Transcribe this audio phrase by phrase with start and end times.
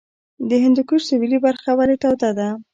[0.49, 2.49] د هندوکش سویلي برخه ولې توده ده؟